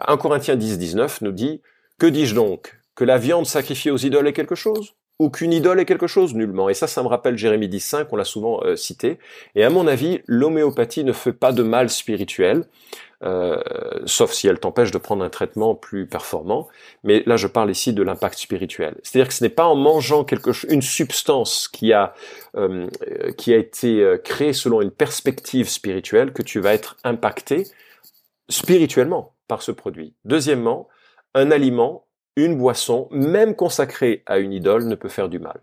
1 0.00 0.16
Corinthiens 0.16 0.56
10, 0.56 0.76
19 0.78 1.20
nous 1.20 1.32
dit 1.32 1.60
Que 1.98 2.06
dis-je 2.06 2.34
donc? 2.34 2.79
Que 2.94 3.04
la 3.04 3.18
viande 3.18 3.46
sacrifiée 3.46 3.90
aux 3.90 3.98
idoles 3.98 4.28
est 4.28 4.32
quelque 4.32 4.54
chose 4.54 4.94
ou 5.20 5.28
qu'une 5.28 5.52
idole 5.52 5.78
est 5.78 5.84
quelque 5.84 6.06
chose 6.06 6.34
nullement. 6.34 6.70
Et 6.70 6.74
ça, 6.74 6.86
ça 6.86 7.02
me 7.02 7.08
rappelle 7.08 7.36
Jérémie 7.36 7.68
10.5, 7.68 8.06
on 8.10 8.16
l'a 8.16 8.24
souvent 8.24 8.62
euh, 8.64 8.74
cité. 8.74 9.18
Et 9.54 9.62
à 9.62 9.68
mon 9.68 9.86
avis, 9.86 10.22
l'homéopathie 10.26 11.04
ne 11.04 11.12
fait 11.12 11.34
pas 11.34 11.52
de 11.52 11.62
mal 11.62 11.90
spirituel, 11.90 12.64
euh, 13.22 13.60
sauf 14.06 14.32
si 14.32 14.48
elle 14.48 14.58
t'empêche 14.58 14.90
de 14.92 14.96
prendre 14.96 15.22
un 15.22 15.28
traitement 15.28 15.74
plus 15.74 16.06
performant. 16.06 16.68
Mais 17.04 17.22
là, 17.26 17.36
je 17.36 17.48
parle 17.48 17.70
ici 17.70 17.92
de 17.92 18.02
l'impact 18.02 18.38
spirituel. 18.38 18.96
C'est-à-dire 19.02 19.28
que 19.28 19.34
ce 19.34 19.44
n'est 19.44 19.50
pas 19.50 19.66
en 19.66 19.76
mangeant 19.76 20.24
quelque 20.24 20.52
une 20.72 20.80
substance 20.80 21.68
qui 21.68 21.92
a 21.92 22.14
euh, 22.56 22.88
qui 23.36 23.52
a 23.52 23.58
été 23.58 24.16
créée 24.24 24.54
selon 24.54 24.80
une 24.80 24.90
perspective 24.90 25.68
spirituelle 25.68 26.32
que 26.32 26.40
tu 26.42 26.60
vas 26.60 26.72
être 26.72 26.96
impacté 27.04 27.66
spirituellement 28.48 29.34
par 29.48 29.60
ce 29.60 29.70
produit. 29.70 30.14
Deuxièmement, 30.24 30.88
un 31.34 31.50
aliment 31.50 32.06
une 32.44 32.56
boisson, 32.56 33.08
même 33.10 33.54
consacrée 33.54 34.22
à 34.26 34.38
une 34.38 34.52
idole, 34.52 34.84
ne 34.84 34.94
peut 34.94 35.08
faire 35.08 35.28
du 35.28 35.38
mal. 35.38 35.60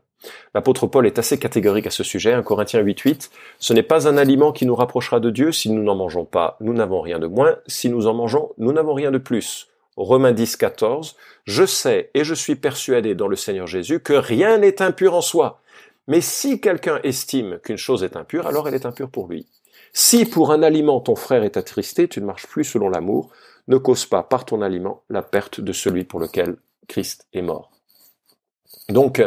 L'apôtre 0.56 0.88
Paul 0.88 1.06
est 1.06 1.20
assez 1.20 1.38
catégorique 1.38 1.88
à 1.88 1.92
ce 1.92 2.04
sujet, 2.04 2.34
1 2.34 2.42
Corinthiens 2.44 2.82
8.8, 2.82 3.30
ce 3.60 3.74
n'est 3.74 3.84
pas 3.84 4.08
un 4.08 4.18
aliment 4.18 4.52
qui 4.52 4.66
nous 4.66 4.76
rapprochera 4.76 5.20
de 5.20 5.30
Dieu, 5.30 5.52
si 5.52 5.70
nous 5.70 5.84
n'en 5.84 5.96
mangeons 5.96 6.26
pas, 6.26 6.58
nous 6.60 6.74
n'avons 6.74 7.02
rien 7.02 7.20
de 7.20 7.28
moins, 7.28 7.58
si 7.68 7.90
nous 7.90 8.08
en 8.08 8.14
mangeons, 8.14 8.52
nous 8.58 8.72
n'avons 8.72 8.94
rien 8.94 9.12
de 9.12 9.20
plus. 9.20 9.68
Romains 9.96 10.32
10, 10.32 10.58
14, 10.58 11.16
je 11.46 11.66
sais 11.66 12.12
et 12.14 12.24
je 12.24 12.34
suis 12.34 12.56
persuadé 12.56 13.16
dans 13.16 13.28
le 13.28 13.36
Seigneur 13.36 13.68
Jésus 13.68 14.00
que 14.00 14.14
rien 14.14 14.60
n'est 14.60 14.82
impur 14.82 15.16
en 15.16 15.22
soi. 15.22 15.62
Mais 16.08 16.22
si 16.22 16.62
quelqu'un 16.62 17.00
estime 17.04 17.60
qu'une 17.60 17.78
chose 17.78 18.04
est 18.04 18.16
impure, 18.16 18.48
alors 18.48 18.68
elle 18.68 18.76
est 18.76 18.86
impure 18.86 19.10
pour 19.10 19.28
lui. 19.28 19.48
Si 19.94 20.26
pour 20.26 20.52
un 20.52 20.62
aliment 20.62 21.00
ton 21.00 21.16
frère 21.16 21.44
est 21.44 21.58
attristé, 21.58 22.08
tu 22.08 22.22
ne 22.22 22.28
marches 22.28 22.46
plus 22.46 22.64
selon 22.64 22.90
l'amour, 22.90 23.32
ne 23.68 23.78
cause 23.78 24.06
pas 24.06 24.24
par 24.24 24.46
ton 24.46 24.62
aliment 24.62 25.04
la 25.10 25.22
perte 25.22 25.62
de 25.62 25.74
celui 25.74 26.04
pour 26.04 26.20
lequel 26.20 26.58
Christ 26.88 27.28
est 27.34 27.42
mort. 27.42 27.72
Donc, 28.90 29.22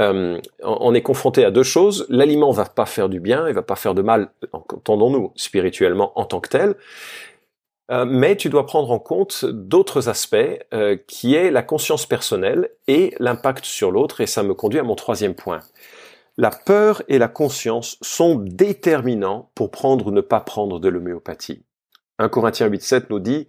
euh, 0.00 0.40
on 0.62 0.94
est 0.94 1.02
confronté 1.02 1.44
à 1.44 1.50
deux 1.50 1.62
choses. 1.62 2.06
L'aliment 2.08 2.50
va 2.52 2.64
pas 2.64 2.86
faire 2.86 3.08
du 3.08 3.20
bien, 3.20 3.48
il 3.48 3.54
va 3.54 3.62
pas 3.62 3.76
faire 3.76 3.94
de 3.94 4.02
mal, 4.02 4.30
entendons-nous, 4.52 5.32
spirituellement 5.36 6.18
en 6.18 6.24
tant 6.24 6.40
que 6.40 6.48
tel. 6.48 6.74
Euh, 7.90 8.06
mais 8.06 8.36
tu 8.36 8.48
dois 8.48 8.64
prendre 8.64 8.90
en 8.90 8.98
compte 8.98 9.44
d'autres 9.44 10.08
aspects, 10.08 10.36
euh, 10.72 10.96
qui 11.06 11.34
est 11.34 11.50
la 11.50 11.62
conscience 11.62 12.06
personnelle 12.06 12.70
et 12.88 13.14
l'impact 13.18 13.64
sur 13.64 13.90
l'autre. 13.90 14.20
Et 14.20 14.26
ça 14.26 14.42
me 14.42 14.54
conduit 14.54 14.80
à 14.80 14.84
mon 14.84 14.94
troisième 14.94 15.34
point. 15.34 15.60
La 16.36 16.50
peur 16.50 17.02
et 17.08 17.18
la 17.18 17.28
conscience 17.28 17.98
sont 18.00 18.36
déterminants 18.36 19.50
pour 19.54 19.70
prendre 19.70 20.06
ou 20.06 20.10
ne 20.10 20.22
pas 20.22 20.40
prendre 20.40 20.80
de 20.80 20.88
l'homéopathie. 20.88 21.62
1 22.18 22.28
Corinthiens 22.28 22.68
8.7 22.68 23.04
nous 23.10 23.20
dit 23.20 23.46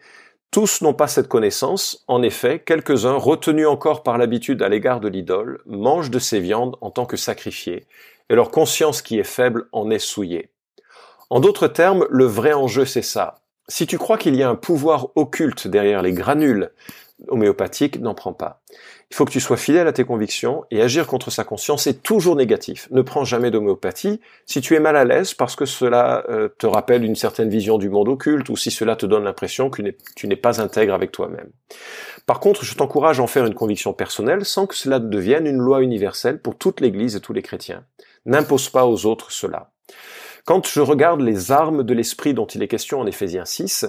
tous 0.52 0.82
n'ont 0.82 0.94
pas 0.94 1.08
cette 1.08 1.28
connaissance. 1.28 2.04
En 2.08 2.22
effet, 2.22 2.60
quelques-uns, 2.66 3.18
retenus 3.18 3.68
encore 3.68 4.04
par 4.04 4.18
l'habitude 4.18 4.62
à 4.62 4.70
l'égard 4.70 5.00
de 5.00 5.08
l'idole, 5.08 5.62
mangent 5.66 6.12
de 6.12 6.20
ces 6.20 6.40
viandes 6.40 6.78
en 6.82 6.92
tant 6.92 7.06
que 7.06 7.18
sacrifiés, 7.18 7.88
et 8.30 8.36
leur 8.36 8.52
conscience 8.52 9.02
qui 9.02 9.20
est 9.20 9.24
faible 9.24 9.68
en 9.72 9.90
est 9.90 10.00
souillée. 10.00 10.50
En 11.30 11.40
d'autres 11.40 11.68
termes, 11.68 12.06
le 12.10 12.26
vrai 12.26 12.54
enjeu, 12.54 12.86
c'est 12.86 13.02
ça. 13.02 13.42
Si 13.68 13.88
tu 13.88 13.98
crois 13.98 14.18
qu'il 14.18 14.36
y 14.36 14.44
a 14.44 14.50
un 14.50 14.56
pouvoir 14.56 15.08
occulte 15.16 15.68
derrière 15.68 16.04
les 16.04 16.14
granules 16.14 16.72
homéopathiques, 17.28 18.00
n'en 18.00 18.14
prends 18.14 18.34
pas. 18.34 18.62
Il 19.10 19.16
faut 19.16 19.26
que 19.26 19.32
tu 19.32 19.40
sois 19.40 19.58
fidèle 19.58 19.88
à 19.88 19.94
tes 19.94 20.04
convictions 20.04 20.66
et 20.72 20.82
agir 20.82 21.08
contre 21.08 21.32
sa 21.32 21.44
conscience 21.44 21.88
est 21.88 22.04
toujours 22.04 22.36
négatif. 22.36 22.88
Ne 22.92 23.02
prends 23.02 23.24
jamais 23.24 23.52
d'homéopathie 23.52 24.20
si 24.46 24.62
tu 24.62 24.76
es 24.76 24.80
mal 24.80 24.98
à 24.98 25.06
l'aise 25.06 25.34
parce 25.34 25.56
que 25.56 25.66
cela 25.66 26.24
euh, 26.30 26.50
te 26.58 26.66
rappelle 26.66 27.04
une 27.06 27.16
certaine 27.16 27.50
vision 27.50 27.78
du 27.78 27.90
monde 27.90 28.10
occulte 28.10 28.50
ou 28.50 28.58
si 28.58 28.72
cela 28.72 28.96
te 28.96 29.06
donne 29.06 29.24
l'impression 29.24 29.70
que 29.70 29.82
tu 30.16 30.28
n'es 30.28 30.36
pas 30.36 30.62
intègre 30.62 30.94
avec 30.94 31.12
toi-même. 31.12 31.50
Par 32.26 32.40
contre, 32.40 32.66
je 32.66 32.76
t'encourage 32.76 33.20
à 33.20 33.24
en 33.24 33.28
faire 33.28 33.46
une 33.46 33.54
conviction 33.54 33.94
personnelle 33.94 34.44
sans 34.44 34.68
que 34.68 34.76
cela 34.76 35.00
devienne 35.00 35.46
une 35.46 35.60
loi 35.60 35.82
universelle 35.82 36.42
pour 36.42 36.58
toute 36.58 36.82
l'Église 36.82 37.16
et 37.16 37.22
tous 37.22 37.34
les 37.34 37.44
chrétiens. 37.44 37.86
N'impose 38.26 38.70
pas 38.70 38.86
aux 38.86 39.06
autres 39.06 39.32
cela. 39.32 39.72
Quand 40.46 40.68
je 40.68 40.82
regarde 40.82 41.22
les 41.22 41.52
armes 41.52 41.84
de 41.84 41.94
l'esprit 41.94 42.34
dont 42.34 42.46
il 42.46 42.62
est 42.62 42.68
question 42.68 43.00
en 43.00 43.08
Éphésiens 43.08 43.46
6, 43.46 43.86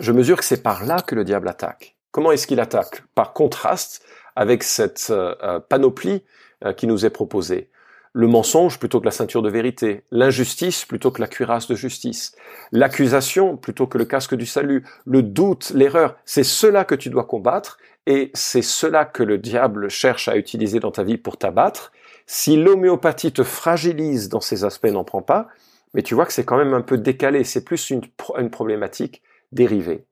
je 0.00 0.12
mesure 0.12 0.38
que 0.38 0.44
c'est 0.44 0.62
par 0.62 0.84
là 0.84 1.00
que 1.00 1.14
le 1.14 1.24
diable 1.24 1.48
attaque. 1.48 1.97
Comment 2.10 2.32
est-ce 2.32 2.46
qu'il 2.46 2.60
attaque 2.60 3.02
Par 3.14 3.32
contraste 3.32 4.02
avec 4.34 4.62
cette 4.62 5.08
euh, 5.10 5.34
euh, 5.42 5.60
panoplie 5.60 6.24
euh, 6.64 6.72
qui 6.72 6.86
nous 6.86 7.04
est 7.04 7.10
proposée? 7.10 7.70
Le 8.14 8.26
mensonge 8.26 8.78
plutôt 8.78 9.00
que 9.00 9.04
la 9.04 9.10
ceinture 9.10 9.42
de 9.42 9.50
vérité, 9.50 10.04
l'injustice 10.10 10.86
plutôt 10.86 11.10
que 11.10 11.20
la 11.20 11.28
cuirasse 11.28 11.68
de 11.68 11.74
justice, 11.74 12.34
l'accusation 12.72 13.56
plutôt 13.56 13.86
que 13.86 13.98
le 13.98 14.06
casque 14.06 14.34
du 14.34 14.46
salut, 14.46 14.84
le 15.04 15.22
doute, 15.22 15.70
l'erreur, 15.74 16.16
c'est 16.24 16.44
cela 16.44 16.84
que 16.84 16.94
tu 16.94 17.10
dois 17.10 17.24
combattre 17.24 17.78
et 18.06 18.30
c'est 18.32 18.62
cela 18.62 19.04
que 19.04 19.22
le 19.22 19.36
diable 19.36 19.90
cherche 19.90 20.28
à 20.28 20.36
utiliser 20.36 20.80
dans 20.80 20.90
ta 20.90 21.02
vie 21.02 21.18
pour 21.18 21.36
t'abattre. 21.36 21.92
Si 22.26 22.56
l'homéopathie 22.56 23.32
te 23.32 23.42
fragilise 23.42 24.30
dans 24.30 24.40
ces 24.40 24.64
aspects, 24.64 24.86
n'en 24.86 25.04
prends 25.04 25.22
pas, 25.22 25.48
mais 25.92 26.02
tu 26.02 26.14
vois 26.14 26.24
que 26.24 26.32
c'est 26.32 26.44
quand 26.44 26.56
même 26.56 26.74
un 26.74 26.82
peu 26.82 26.96
décalé, 26.96 27.44
c'est 27.44 27.64
plus 27.64 27.90
une, 27.90 28.00
une 28.38 28.50
problématique 28.50 29.22
dérivée. 29.52 30.06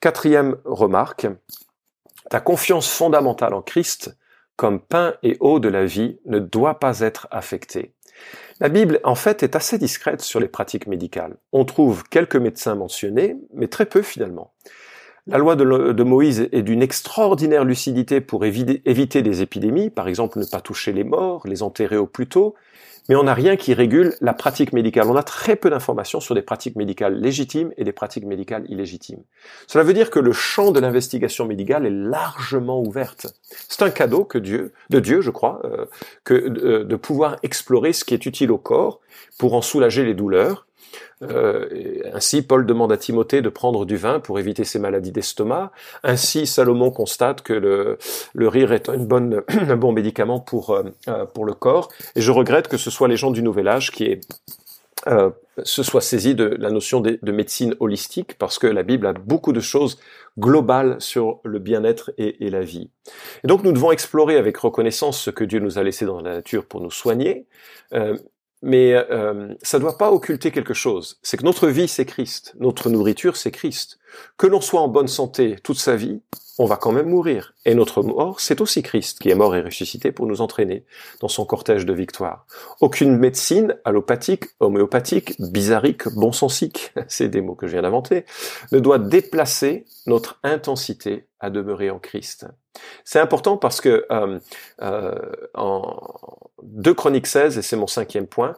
Quatrième 0.00 0.56
remarque, 0.64 1.26
ta 2.30 2.40
confiance 2.40 2.88
fondamentale 2.88 3.54
en 3.54 3.62
Christ, 3.62 4.16
comme 4.56 4.80
pain 4.80 5.14
et 5.22 5.36
eau 5.40 5.58
de 5.58 5.68
la 5.68 5.86
vie, 5.86 6.18
ne 6.24 6.38
doit 6.38 6.78
pas 6.78 7.00
être 7.00 7.28
affectée. 7.30 7.94
La 8.60 8.68
Bible, 8.68 9.00
en 9.04 9.14
fait, 9.14 9.42
est 9.42 9.56
assez 9.56 9.78
discrète 9.78 10.22
sur 10.22 10.40
les 10.40 10.48
pratiques 10.48 10.86
médicales. 10.86 11.36
On 11.52 11.64
trouve 11.64 12.04
quelques 12.04 12.36
médecins 12.36 12.74
mentionnés, 12.74 13.36
mais 13.52 13.68
très 13.68 13.86
peu 13.86 14.02
finalement. 14.02 14.54
La 15.26 15.38
loi 15.38 15.56
de, 15.56 16.02
Moïse 16.04 16.48
est 16.52 16.62
d'une 16.62 16.82
extraordinaire 16.82 17.64
lucidité 17.64 18.20
pour 18.20 18.44
éviter 18.44 19.22
des 19.22 19.42
épidémies, 19.42 19.90
par 19.90 20.06
exemple 20.06 20.38
ne 20.38 20.44
pas 20.44 20.60
toucher 20.60 20.92
les 20.92 21.02
morts, 21.02 21.46
les 21.46 21.64
enterrer 21.64 21.96
au 21.96 22.06
plus 22.06 22.28
tôt, 22.28 22.54
mais 23.08 23.14
on 23.14 23.24
n'a 23.24 23.34
rien 23.34 23.56
qui 23.56 23.74
régule 23.74 24.14
la 24.20 24.34
pratique 24.34 24.72
médicale. 24.72 25.06
On 25.08 25.16
a 25.16 25.22
très 25.22 25.56
peu 25.56 25.70
d'informations 25.70 26.20
sur 26.20 26.34
des 26.34 26.42
pratiques 26.42 26.76
médicales 26.76 27.18
légitimes 27.18 27.72
et 27.76 27.84
des 27.84 27.92
pratiques 27.92 28.24
médicales 28.24 28.64
illégitimes. 28.68 29.22
Cela 29.66 29.84
veut 29.84 29.94
dire 29.94 30.10
que 30.10 30.18
le 30.18 30.32
champ 30.32 30.72
de 30.72 30.80
l'investigation 30.80 31.46
médicale 31.46 31.86
est 31.86 31.90
largement 31.90 32.80
ouverte. 32.80 33.26
C'est 33.68 33.82
un 33.82 33.90
cadeau 33.90 34.24
que 34.24 34.38
Dieu, 34.38 34.72
de 34.90 35.00
Dieu, 35.00 35.20
je 35.20 35.30
crois, 35.30 35.60
euh, 35.64 35.86
que 36.24 36.34
de 36.84 36.96
pouvoir 36.96 37.36
explorer 37.42 37.92
ce 37.92 38.04
qui 38.04 38.14
est 38.14 38.26
utile 38.26 38.50
au 38.50 38.58
corps 38.58 39.00
pour 39.38 39.54
en 39.54 39.62
soulager 39.62 40.04
les 40.04 40.14
douleurs. 40.14 40.66
Ainsi, 42.12 42.42
Paul 42.42 42.66
demande 42.66 42.92
à 42.92 42.96
Timothée 42.96 43.42
de 43.42 43.48
prendre 43.48 43.86
du 43.86 43.96
vin 43.96 44.20
pour 44.20 44.38
éviter 44.38 44.64
ses 44.64 44.78
maladies 44.78 45.12
d'estomac. 45.12 45.72
Ainsi, 46.02 46.46
Salomon 46.46 46.90
constate 46.90 47.42
que 47.42 47.52
le, 47.52 47.98
le 48.34 48.48
rire 48.48 48.72
est 48.72 48.88
un 48.88 49.76
bon 49.76 49.92
médicament 49.92 50.40
pour, 50.40 50.78
pour 51.34 51.44
le 51.44 51.54
corps. 51.54 51.88
Et 52.14 52.20
je 52.20 52.32
regrette 52.32 52.68
que 52.68 52.76
ce 52.76 52.90
soit 52.90 53.08
les 53.08 53.16
gens 53.16 53.30
du 53.30 53.42
Nouvel 53.42 53.68
Âge 53.68 53.90
qui 53.90 54.20
euh, 55.06 55.30
se 55.62 55.82
soit 55.82 56.00
saisi 56.00 56.34
de 56.34 56.44
la 56.58 56.70
notion 56.70 57.00
de, 57.00 57.18
médecine 57.32 57.74
holistique, 57.80 58.36
parce 58.38 58.58
que 58.58 58.66
la 58.66 58.82
Bible 58.82 59.06
a 59.06 59.14
beaucoup 59.14 59.52
de 59.52 59.60
choses 59.60 59.98
globales 60.38 61.00
sur 61.00 61.40
le 61.44 61.58
bien-être 61.58 62.12
et, 62.18 62.50
la 62.50 62.60
vie. 62.60 62.90
Et 63.42 63.46
donc 63.46 63.62
nous 63.62 63.72
devons 63.72 63.90
explorer 63.90 64.36
avec 64.36 64.58
reconnaissance 64.58 65.18
ce 65.18 65.30
que 65.30 65.44
Dieu 65.44 65.60
nous 65.60 65.78
a 65.78 65.82
laissé 65.82 66.04
dans 66.04 66.20
la 66.20 66.34
nature 66.34 66.66
pour 66.66 66.82
nous 66.82 66.90
soigner, 66.90 67.46
euh, 67.94 68.18
mais 68.66 68.92
euh, 68.94 69.54
ça 69.62 69.78
ne 69.78 69.82
doit 69.82 69.96
pas 69.96 70.10
occulter 70.10 70.50
quelque 70.50 70.74
chose. 70.74 71.20
C'est 71.22 71.36
que 71.36 71.44
notre 71.44 71.68
vie, 71.68 71.86
c'est 71.86 72.04
Christ. 72.04 72.52
Notre 72.58 72.90
nourriture, 72.90 73.36
c'est 73.36 73.52
Christ. 73.52 73.98
Que 74.36 74.48
l'on 74.48 74.60
soit 74.60 74.80
en 74.80 74.88
bonne 74.88 75.06
santé 75.06 75.56
toute 75.62 75.78
sa 75.78 75.94
vie, 75.94 76.20
on 76.58 76.64
va 76.66 76.76
quand 76.76 76.92
même 76.92 77.08
mourir. 77.08 77.54
Et 77.64 77.74
notre 77.74 78.02
mort, 78.02 78.40
c'est 78.40 78.60
aussi 78.60 78.82
Christ 78.82 79.18
qui 79.18 79.30
est 79.30 79.34
mort 79.34 79.54
et 79.54 79.60
ressuscité 79.60 80.12
pour 80.12 80.26
nous 80.26 80.40
entraîner 80.40 80.84
dans 81.20 81.28
son 81.28 81.44
cortège 81.44 81.84
de 81.84 81.92
victoire. 81.92 82.46
Aucune 82.80 83.16
médecine 83.16 83.76
allopathique, 83.84 84.44
homéopathique, 84.60 85.34
bizarrique, 85.40 86.08
bonsensique, 86.14 86.92
c'est 87.08 87.28
des 87.28 87.40
mots 87.40 87.54
que 87.54 87.66
je 87.66 87.72
viens 87.72 87.82
d'inventer, 87.82 88.24
ne 88.72 88.78
doit 88.78 88.98
déplacer 88.98 89.84
notre 90.06 90.38
intensité 90.42 91.26
à 91.40 91.50
demeurer 91.50 91.90
en 91.90 91.98
Christ. 91.98 92.46
C'est 93.04 93.20
important 93.20 93.56
parce 93.56 93.80
que 93.80 94.06
euh, 94.10 94.38
euh, 94.82 95.14
en 95.54 95.98
2 96.62 96.94
Chroniques 96.94 97.26
16, 97.26 97.58
et 97.58 97.62
c'est 97.62 97.76
mon 97.76 97.86
cinquième 97.86 98.26
point, 98.26 98.54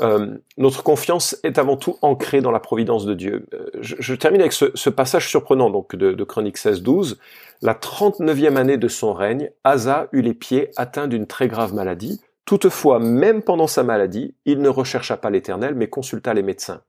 euh, 0.00 0.36
notre 0.56 0.82
confiance 0.82 1.36
est 1.42 1.58
avant 1.58 1.76
tout 1.76 1.96
ancrée 2.02 2.40
dans 2.40 2.50
la 2.50 2.60
providence 2.60 3.04
de 3.04 3.14
Dieu. 3.14 3.46
Euh, 3.54 3.66
je, 3.80 4.14
termine 4.14 4.40
avec 4.40 4.52
ce, 4.52 4.90
passage 4.90 5.28
surprenant 5.28 5.70
donc 5.70 5.96
de, 5.96 6.12
de 6.12 6.24
Chronique 6.24 6.58
16-12. 6.58 7.16
La 7.62 7.74
39e 7.74 8.56
année 8.56 8.78
de 8.78 8.88
son 8.88 9.12
règne, 9.12 9.50
Asa 9.64 10.08
eut 10.12 10.22
les 10.22 10.34
pieds 10.34 10.70
atteints 10.76 11.08
d'une 11.08 11.26
très 11.26 11.48
grave 11.48 11.74
maladie. 11.74 12.20
Toutefois, 12.44 12.98
même 12.98 13.42
pendant 13.42 13.66
sa 13.66 13.82
maladie, 13.82 14.34
il 14.44 14.60
ne 14.60 14.68
rechercha 14.68 15.16
pas 15.16 15.30
l'Éternel, 15.30 15.74
mais 15.74 15.88
consulta 15.88 16.34
les 16.34 16.42
médecins. 16.42 16.82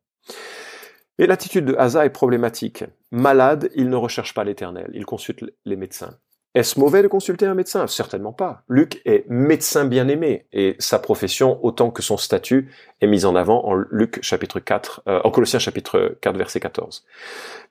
Et 1.20 1.28
l'attitude 1.28 1.66
de 1.66 1.76
Asa 1.76 2.06
est 2.06 2.10
problématique. 2.10 2.84
Malade, 3.12 3.70
il 3.76 3.90
ne 3.90 3.96
recherche 3.96 4.34
pas 4.34 4.44
l'Éternel, 4.44 4.90
il 4.94 5.06
consulte 5.06 5.44
les 5.66 5.76
médecins. 5.76 6.18
Est-ce 6.54 6.80
mauvais 6.80 7.02
de 7.02 7.08
consulter 7.08 7.46
un 7.46 7.54
médecin? 7.54 7.88
Certainement 7.88 8.34
pas. 8.34 8.64
Luc 8.68 9.02
est 9.06 9.26
médecin 9.30 9.86
bien-aimé 9.86 10.48
et 10.52 10.76
sa 10.80 11.00
profession 11.00 11.64
autant 11.64 11.92
que 11.92 12.02
son 12.02 12.18
statut 12.18 12.70
est 13.00 13.08
mise 13.08 13.26
en 13.26 13.36
avant 13.36 13.66
en 13.66 13.74
Luc 13.74 14.20
chapitre 14.22 14.60
4, 14.60 15.04
euh, 15.08 15.22
en 15.24 15.32
Colossiens 15.32 15.60
chapitre 15.60 16.18
4 16.20 16.38
verset 16.38 16.60
14. 16.60 17.06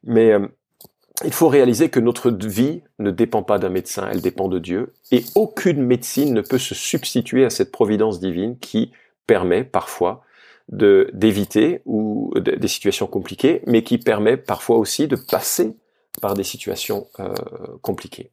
Mais 0.05 0.33
euh, 0.33 0.47
il 1.27 1.33
faut 1.33 1.49
réaliser 1.49 1.91
que 1.91 2.01
notre 2.01 2.31
vie 2.31 2.83
ne 2.99 3.11
dépend 3.11 3.43
pas 3.43 3.59
d'un 3.59 3.69
médecin, 3.69 4.09
elle 4.11 4.23
dépend 4.23 4.49
de 4.49 4.59
Dieu 4.59 4.95
et 5.13 5.25
aucune 5.35 5.83
médecine 5.83 6.33
ne 6.33 6.41
peut 6.41 6.59
se 6.59 6.75
substituer 6.75 7.45
à 7.45 7.51
cette 7.51 7.73
providence 7.73 8.19
divine 8.19 8.59
qui 8.59 8.93
permet 9.27 9.63
parfois 9.63 10.25
d'éviter 10.73 11.83
ou 11.85 12.33
des 12.39 12.69
situations 12.69 13.09
compliquées, 13.09 13.61
mais 13.67 13.83
qui 13.83 13.99
permet 13.99 14.37
parfois 14.37 14.79
aussi 14.79 15.09
de 15.09 15.17
passer 15.17 15.75
par 16.21 16.35
des 16.35 16.45
situations 16.45 17.09
euh, 17.21 17.35
compliquées. 17.83 18.31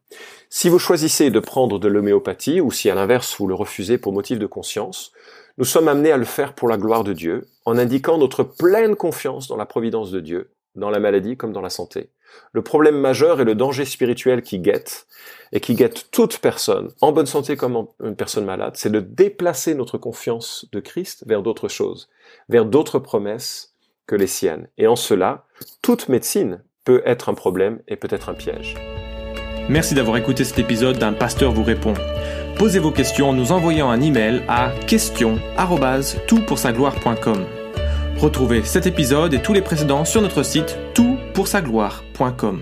Si 0.49 0.69
vous 0.69 0.79
choisissez 0.79 1.29
de 1.29 1.39
prendre 1.39 1.79
de 1.79 1.87
l'homéopathie, 1.87 2.61
ou 2.61 2.71
si 2.71 2.89
à 2.89 2.95
l'inverse 2.95 3.35
vous 3.37 3.47
le 3.47 3.55
refusez 3.55 3.97
pour 3.97 4.13
motif 4.13 4.39
de 4.39 4.45
conscience, 4.45 5.11
nous 5.57 5.65
sommes 5.65 5.87
amenés 5.87 6.11
à 6.11 6.17
le 6.17 6.25
faire 6.25 6.53
pour 6.53 6.67
la 6.67 6.77
gloire 6.77 7.03
de 7.03 7.13
Dieu, 7.13 7.47
en 7.65 7.77
indiquant 7.77 8.17
notre 8.17 8.43
pleine 8.43 8.95
confiance 8.95 9.47
dans 9.47 9.57
la 9.57 9.65
providence 9.65 10.11
de 10.11 10.19
Dieu, 10.19 10.51
dans 10.75 10.89
la 10.89 10.99
maladie 10.99 11.37
comme 11.37 11.53
dans 11.53 11.61
la 11.61 11.69
santé. 11.69 12.09
Le 12.51 12.61
problème 12.61 12.99
majeur 12.99 13.41
est 13.41 13.45
le 13.45 13.55
danger 13.55 13.85
spirituel 13.85 14.41
qui 14.41 14.59
guette, 14.59 15.07
et 15.51 15.59
qui 15.59 15.75
guette 15.75 16.11
toute 16.11 16.39
personne, 16.39 16.91
en 17.01 17.11
bonne 17.11 17.25
santé 17.25 17.55
comme 17.55 17.87
une 18.03 18.15
personne 18.15 18.45
malade, 18.45 18.73
c'est 18.75 18.91
de 18.91 18.99
déplacer 18.99 19.75
notre 19.75 19.97
confiance 19.97 20.67
de 20.71 20.79
Christ 20.79 21.23
vers 21.25 21.41
d'autres 21.41 21.69
choses, 21.69 22.09
vers 22.49 22.65
d'autres 22.65 22.99
promesses 22.99 23.73
que 24.05 24.15
les 24.15 24.27
siennes. 24.27 24.67
Et 24.77 24.87
en 24.87 24.95
cela, 24.95 25.45
toute 25.81 26.09
médecine 26.09 26.63
peut 26.87 27.03
être 27.05 27.27
un 27.27 27.33
problème 27.33 27.79
et 27.89 27.97
peut 27.97 28.07
être 28.09 28.29
un 28.29 28.33
piège. 28.33 28.75
Merci 29.67 29.93
d'avoir 29.93 30.15
écouté 30.15 30.45
cet 30.45 30.57
épisode 30.57 30.97
d'un 30.97 31.11
pasteur 31.11 31.51
vous 31.51 31.63
répond. 31.63 31.93
Posez 32.57 32.79
vos 32.79 32.91
questions 32.91 33.27
en 33.29 33.33
nous 33.33 33.51
envoyant 33.51 33.89
un 33.89 33.99
email 33.99 34.41
à 34.47 34.71
question@toutpoursagloire.com. 34.87 37.45
Retrouvez 38.17 38.63
cet 38.63 38.87
épisode 38.87 39.33
et 39.33 39.41
tous 39.41 39.51
les 39.51 39.61
précédents 39.61 40.05
sur 40.05 40.21
notre 40.21 40.43
site 40.43 40.77
toutpoursagloire.com. 40.93 42.61